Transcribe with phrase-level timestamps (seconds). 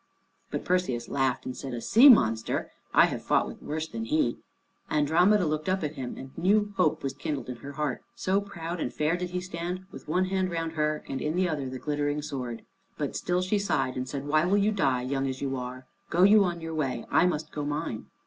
[0.49, 2.71] But Perseus laughed and said, "A sea monster!
[2.91, 4.39] I have fought with worse than he."
[4.89, 8.79] Andromeda looked up at him, and new hope was kindled in her heart, so proud
[8.79, 11.77] and fair did he stand, with one hand round her, and in the other the
[11.77, 12.63] glittering sword.
[12.97, 15.85] But still she sighed and said, "Why will you die, young as you are?
[16.09, 18.07] Go you your way, I must go mine."